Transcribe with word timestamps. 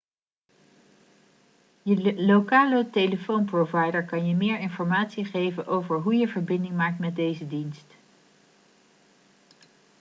je 1.89 2.23
lokale 2.25 2.89
telefoonprovider 2.89 4.05
kan 4.05 4.25
je 4.27 4.35
meer 4.35 4.59
informatie 4.59 5.25
geven 5.25 5.67
over 5.67 5.99
hoe 5.99 6.13
je 6.15 6.27
verbinding 6.27 6.75
maakt 6.75 6.99
met 6.99 7.15
deze 7.15 7.47
dienst 7.47 7.93